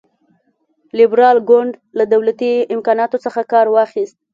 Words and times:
لېبرال 0.97 1.37
ګوند 1.49 1.73
له 1.97 2.03
دولتي 2.13 2.51
امکاناتو 2.75 3.17
څخه 3.25 3.41
کار 3.51 3.65
واخیست. 3.75 4.17